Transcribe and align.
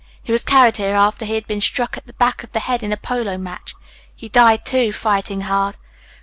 He 0.23 0.31
was 0.31 0.43
carried 0.43 0.77
here 0.77 0.95
after 0.95 1.25
he 1.25 1.35
had 1.35 1.45
been 1.45 1.61
struck 1.61 1.95
at 1.95 2.07
the 2.07 2.13
back 2.13 2.43
of 2.43 2.53
the 2.53 2.61
head 2.61 2.81
in 2.81 2.91
a 2.91 2.97
polo 2.97 3.37
match. 3.37 3.75
He 4.15 4.29
died, 4.29 4.65
too, 4.65 4.91
fighting 4.91 5.41
hard. 5.41 5.77